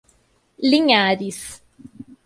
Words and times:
Linhares 0.57 1.61